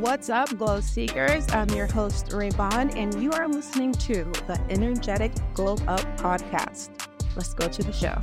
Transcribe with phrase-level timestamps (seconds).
[0.00, 1.46] What's up, Glow Seekers?
[1.52, 6.90] I'm your host, Rayvon, and you are listening to the Energetic Glow Up podcast.
[7.34, 8.14] Let's go to the show.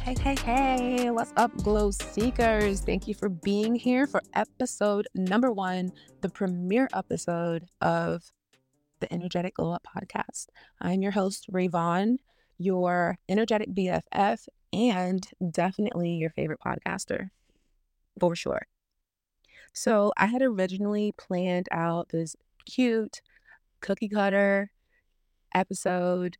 [0.00, 2.82] Hey, hey, hey, what's up, Glow Seekers?
[2.82, 5.90] Thank you for being here for episode number one,
[6.20, 8.30] the premiere episode of
[9.00, 10.46] the Energetic Glow Up podcast.
[10.80, 12.18] I'm your host, Rayvon,
[12.58, 17.30] your energetic BFF, and definitely your favorite podcaster
[18.20, 18.62] for sure.
[19.72, 23.22] So I had originally planned out this cute
[23.80, 24.70] cookie cutter
[25.54, 26.36] episode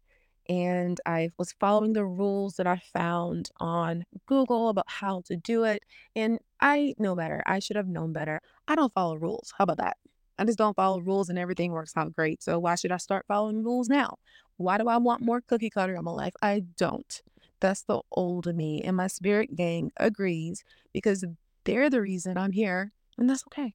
[0.49, 5.65] and I was following the rules that I found on Google about how to do
[5.65, 5.83] it.
[6.17, 7.43] And I know better.
[7.47, 8.41] I should have known better.
[8.67, 9.53] I don't follow rules.
[9.57, 9.97] How about that?
[10.39, 12.43] I just don't follow rules and everything works out great.
[12.43, 14.19] So why should I start following rules now?
[14.57, 16.35] Why do I want more cookie cutter in my life?
[16.43, 17.23] I don't.
[17.61, 18.83] That's the old me.
[18.83, 21.25] And my spirit gang agrees because
[21.65, 23.75] they're the reason I'm here, and that's okay.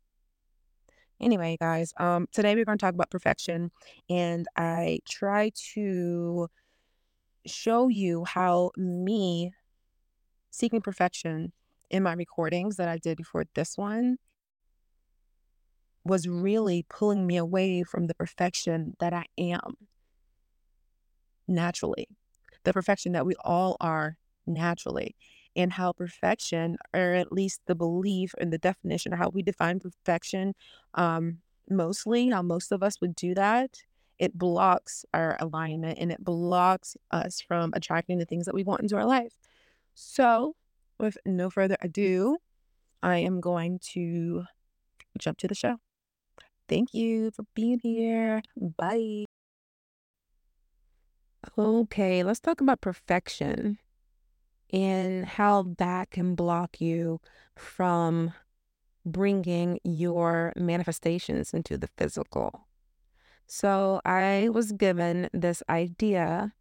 [1.20, 3.72] Anyway, guys, um, today we're going to talk about perfection,
[4.10, 6.48] and I try to
[7.46, 9.52] show you how me
[10.52, 11.54] seeking perfection
[11.90, 14.18] in my recordings that I did before this one
[16.04, 19.76] was really pulling me away from the perfection that I am
[21.48, 22.08] naturally,
[22.64, 25.16] the perfection that we all are naturally
[25.58, 29.80] and how perfection, or at least the belief and the definition of how we define
[29.80, 30.54] perfection,
[30.94, 33.82] um, mostly how most of us would do that,
[34.20, 38.82] it blocks our alignment and it blocks us from attracting the things that we want
[38.82, 39.34] into our life.
[39.96, 40.56] So,
[41.00, 42.38] with no further ado,
[43.02, 44.46] I am going to
[45.18, 45.78] jump to the show.
[46.70, 48.42] Thank you for being here.
[48.56, 49.26] Bye.
[51.58, 53.80] Okay, let's talk about perfection
[54.72, 57.22] and how that can block you
[57.56, 58.34] from
[59.06, 62.68] bringing your manifestations into the physical.
[63.48, 66.54] So, I was given this idea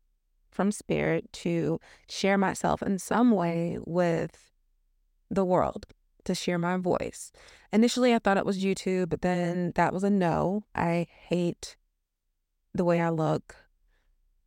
[0.53, 4.53] from spirit to share myself in some way with
[5.29, 5.87] the world,
[6.25, 7.33] to share my voice.
[7.73, 10.63] Initially, I thought it was YouTube, but then that was a no.
[10.77, 11.77] I hate
[12.73, 13.57] the way I look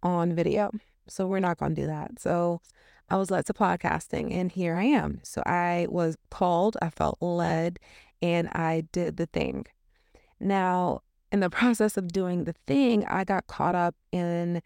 [0.02, 0.72] on video.
[1.10, 2.20] So, we're not going to do that.
[2.20, 2.62] So,
[3.10, 5.20] I was led to podcasting, and here I am.
[5.24, 7.80] So I was called, I felt led,
[8.22, 9.66] and I did the thing.
[10.40, 14.62] Now, in the process of doing the thing, I got caught up in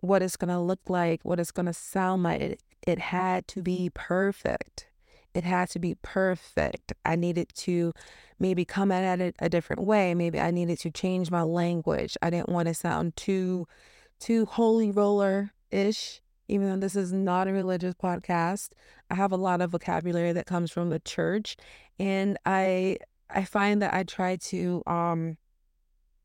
[0.00, 2.40] what it's going to look like, what it's going to sound like.
[2.40, 4.86] It, it had to be perfect.
[5.34, 6.92] It had to be perfect.
[7.04, 7.92] I needed to
[8.38, 10.14] maybe come at it a different way.
[10.14, 12.16] Maybe I needed to change my language.
[12.20, 13.66] I didn't want to sound too,
[14.18, 16.20] too holy roller ish
[16.52, 18.70] even though this is not a religious podcast,
[19.10, 21.56] I have a lot of vocabulary that comes from the church,
[21.98, 22.98] and I
[23.30, 25.38] I find that I try to um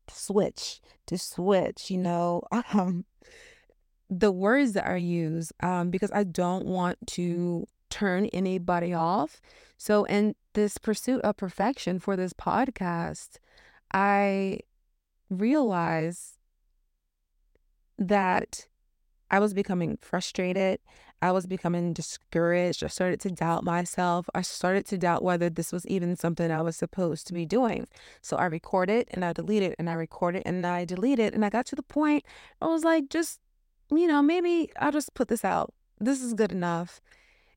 [0.08, 2.42] switch to switch, you know,
[2.74, 3.06] um
[4.10, 9.40] the words that are used um because I don't want to turn anybody off.
[9.78, 13.38] So in this pursuit of perfection for this podcast,
[13.94, 14.60] I
[15.30, 16.34] realize
[17.98, 18.67] that
[19.30, 20.80] I was becoming frustrated.
[21.20, 22.84] I was becoming discouraged.
[22.84, 24.28] I started to doubt myself.
[24.34, 27.88] I started to doubt whether this was even something I was supposed to be doing.
[28.22, 31.34] So I recorded and I deleted and I recorded and I deleted.
[31.34, 32.24] And I got to the point
[32.62, 33.40] I was like, just,
[33.90, 35.74] you know, maybe I'll just put this out.
[35.98, 37.00] This is good enough.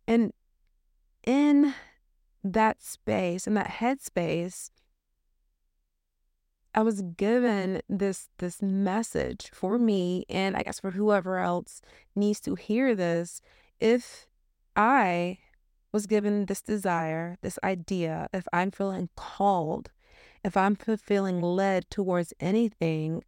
[0.08, 0.34] And
[1.24, 1.76] in
[2.44, 4.72] that space, in that headspace,
[6.74, 11.82] I was given this this message for me and I guess for whoever else
[12.16, 13.42] needs to hear this
[13.80, 14.28] if
[14.76, 15.40] I
[15.92, 19.92] was given this desire, this idea, if I'm feeling called,
[20.44, 23.24] if I'm feeling led towards anything,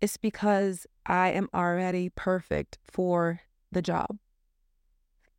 [0.00, 3.40] it's because I am already perfect for
[3.72, 4.18] the job.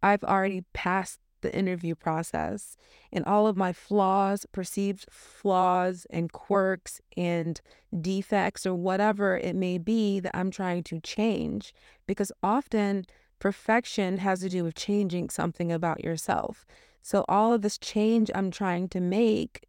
[0.01, 2.77] I've already passed the interview process
[3.11, 7.61] and all of my flaws, perceived flaws and quirks and
[8.01, 11.73] defects or whatever it may be that I'm trying to change.
[12.07, 13.05] Because often
[13.39, 16.65] perfection has to do with changing something about yourself.
[17.01, 19.67] So all of this change I'm trying to make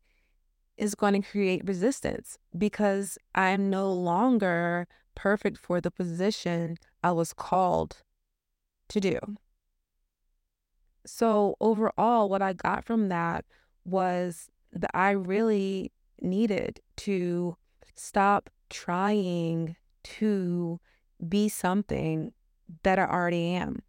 [0.76, 7.32] is going to create resistance because I'm no longer perfect for the position I was
[7.32, 7.98] called
[8.88, 9.18] to do.
[11.06, 13.44] So, overall, what I got from that
[13.84, 17.56] was that I really needed to
[17.94, 20.80] stop trying to
[21.26, 22.32] be something
[22.82, 23.82] that I already am.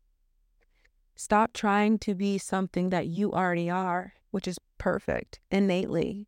[1.15, 6.27] Stop trying to be something that you already are which is perfect innately.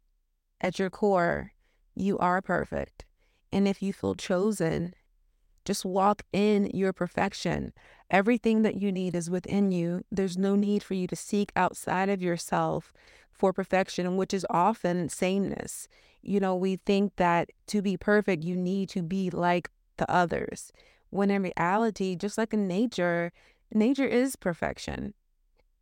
[0.61, 1.53] At your core,
[1.95, 3.05] you are perfect.
[3.51, 4.93] And if you feel chosen,
[5.65, 7.73] just walk in your perfection.
[8.11, 10.03] Everything that you need is within you.
[10.11, 12.91] There's no need for you to seek outside of yourself
[13.31, 15.87] for perfection, which is often sameness.
[16.21, 20.71] You know, we think that to be perfect, you need to be like the others.
[21.11, 23.31] When in reality, just like in nature,
[23.71, 25.13] nature is perfection.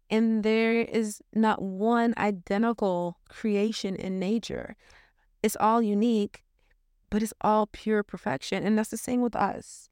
[0.09, 4.75] And there is not one identical creation in nature.
[5.43, 6.43] It's all unique,
[7.09, 8.65] but it's all pure perfection.
[8.65, 9.89] And that's the same with us.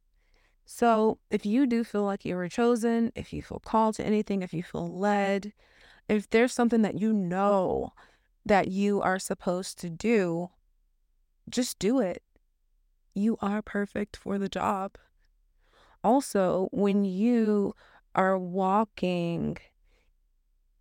[0.66, 4.42] So if you do feel like you were chosen, if you feel called to anything,
[4.42, 5.54] if you feel led,
[6.10, 7.94] if there's something that you know
[8.46, 10.50] that you are supposed to do,
[11.50, 12.24] just do it.
[13.14, 14.98] You are perfect for the job.
[16.04, 17.76] Also, when you
[18.14, 19.58] are walking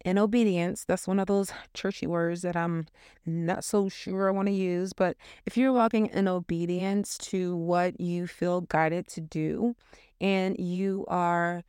[0.05, 2.87] in obedience, that's one of those churchy words that I'm
[3.25, 4.93] not so sure I want to use.
[4.93, 5.17] But
[5.47, 9.75] if you're walking in obedience to what you feel guided to do,
[10.21, 11.63] and you are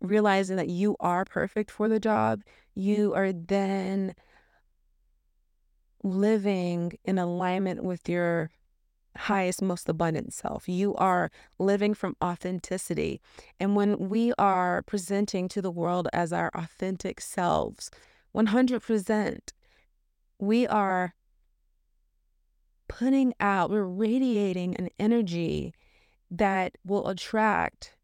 [0.00, 2.42] realizing that you are perfect for the job,
[2.74, 4.14] you are then
[6.04, 8.50] living in alignment with your
[9.18, 10.68] highest, most abundant self.
[10.68, 13.20] You are living from authenticity.
[13.58, 17.90] And when we are presenting to the world as our authentic selves,
[18.34, 19.38] 100%,
[20.38, 21.14] we are
[22.88, 25.74] putting out, we're radiating an energy
[26.30, 27.94] that will attract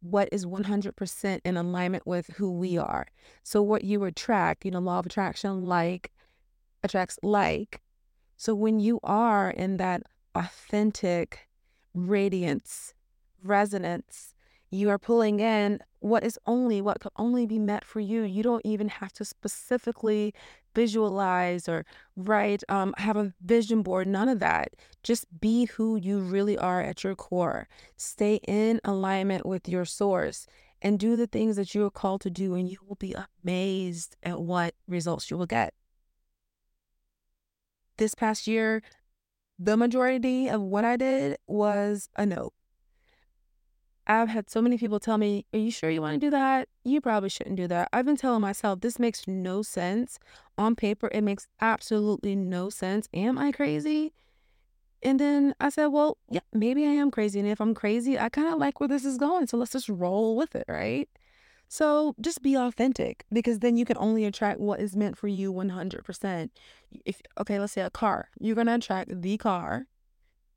[0.00, 3.06] what is 100% in alignment with who we are.
[3.44, 6.12] So, what you attract, you know, law of attraction, like
[6.82, 7.80] attracts like.
[8.36, 10.02] So, when you are in that
[10.34, 11.48] authentic
[11.94, 12.94] radiance,
[13.42, 14.34] resonance.
[14.70, 18.22] You are pulling in what is only what could only be met for you.
[18.22, 20.34] You don't even have to specifically
[20.74, 21.84] visualize or
[22.16, 24.70] write, um, have a vision board, none of that.
[25.02, 27.68] Just be who you really are at your core.
[27.96, 30.46] Stay in alignment with your source
[30.80, 33.14] and do the things that you are called to do, and you will be
[33.44, 35.74] amazed at what results you will get.
[37.98, 38.82] This past year,
[39.64, 42.52] the majority of what I did was a no.
[44.06, 46.68] I've had so many people tell me, Are you sure you want to do that?
[46.84, 47.88] You probably shouldn't do that.
[47.92, 50.18] I've been telling myself, This makes no sense.
[50.58, 53.08] On paper, it makes absolutely no sense.
[53.14, 54.12] Am I crazy?
[55.04, 57.38] And then I said, Well, yeah, maybe I am crazy.
[57.38, 59.46] And if I'm crazy, I kind of like where this is going.
[59.46, 61.08] So let's just roll with it, right?
[61.72, 65.50] So just be authentic because then you can only attract what is meant for you
[65.50, 66.50] 100%.
[67.06, 68.28] If okay, let's say a car.
[68.38, 69.86] You're going to attract the car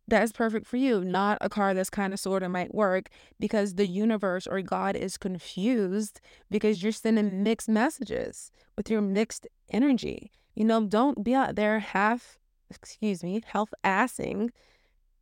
[0.09, 3.07] that is perfect for you, not a car that's kind of sort of might work
[3.39, 6.19] because the universe or God is confused
[6.51, 10.33] because you're sending mixed messages with your mixed energy.
[10.53, 12.39] You know, don't be out there half,
[12.69, 14.49] excuse me, half assing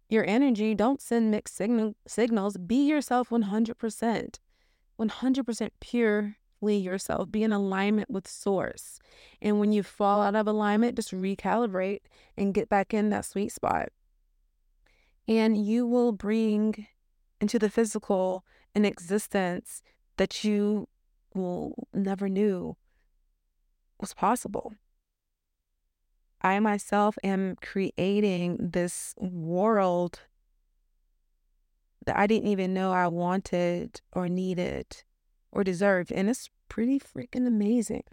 [0.10, 0.74] your energy.
[0.74, 2.58] Don't send mixed signal, signals.
[2.58, 4.40] Be yourself 100%.
[5.00, 7.32] 100% purely yourself.
[7.32, 9.00] Be in alignment with source.
[9.42, 12.02] And when you fall out of alignment, just recalibrate
[12.38, 13.90] and get back in that sweet spot.
[15.28, 16.88] And you will bring
[17.40, 18.44] into the physical
[18.76, 19.82] an existence
[20.18, 20.88] that you
[21.34, 22.76] will never knew
[24.00, 24.74] was possible.
[26.42, 30.22] I myself am creating this world
[32.06, 35.04] that I didn't even know I wanted or needed
[35.52, 36.12] or deserved.
[36.12, 38.04] And it's pretty freaking amazing.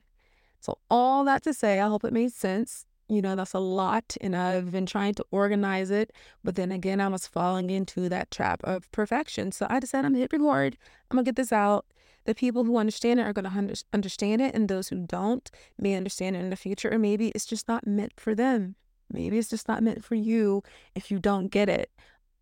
[0.61, 2.87] So, all that to say, I hope it made sense.
[3.09, 6.12] You know, that's a lot, and I've been trying to organize it.
[6.44, 9.52] But then again, I was falling into that trap of perfection.
[9.52, 10.76] So, I decided I'm gonna hit record.
[11.11, 11.87] I'm gonna get this out.
[12.26, 16.37] The people who understand it are gonna understand it, and those who don't may understand
[16.37, 18.76] it in the future, or maybe it's just not meant for them.
[19.11, 20.62] Maybe it's just not meant for you
[20.94, 21.90] if you don't get it.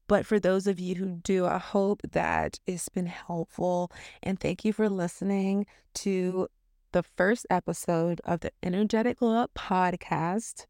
[0.08, 3.92] But for those of you who do, I hope that it's been helpful.
[4.22, 6.48] And thank you for listening to
[6.92, 10.64] the first episode of the Energetic Glow Up podcast.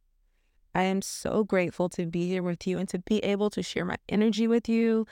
[0.75, 3.85] I am so grateful to be here with you and to be able to share
[3.85, 5.07] my energy with you.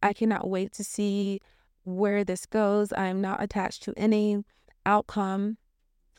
[0.00, 1.40] I cannot wait to see
[1.82, 2.92] where this goes.
[2.96, 4.44] I'm not attached to any
[4.86, 5.58] outcome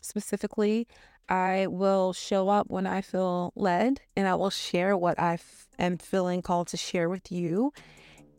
[0.02, 0.88] specifically.
[1.30, 5.68] I will show up when I feel led and I will share what I f-
[5.80, 7.74] am feeling called to share with you.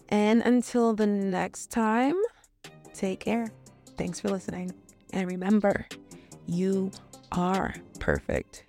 [0.09, 2.15] And until the next time,
[2.93, 3.49] take care.
[3.97, 4.73] Thanks for listening.
[5.13, 5.87] And remember,
[6.47, 6.91] you
[7.33, 8.65] are perfect.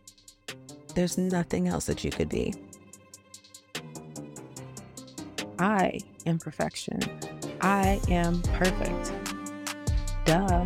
[0.94, 2.54] There's nothing else that you could be.
[5.60, 7.00] I am perfection.
[7.62, 9.12] I am perfect.
[10.26, 10.66] Duh.